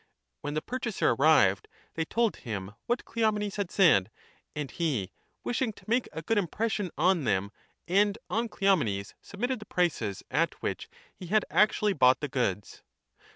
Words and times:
When 0.41 0.55
the 0.55 0.63
pur 0.63 0.79
chaser 0.79 1.11
arrived 1.11 1.67
they 1.93 2.05
told 2.05 2.37
him 2.37 2.73
what 2.87 3.05
Cleomenes 3.05 3.57
had 3.57 3.69
said; 3.69 4.09
and 4.55 4.71
he, 4.71 5.11
wishing 5.43 5.71
to 5.73 5.85
make 5.87 6.09
a 6.11 6.23
good 6.23 6.39
impression 6.39 6.89
on 6.97 7.23
them 7.23 7.51
and 7.87 8.17
on 8.27 8.49
Cleomenes, 8.49 9.13
submitted 9.21 9.59
the 9.59 9.65
prices 9.65 10.23
at 10.31 10.55
which 10.63 10.89
he 11.13 11.27
had 11.27 11.45
actually 11.51 11.93
bought 11.93 12.19
the 12.19 12.27
goods. 12.27 12.81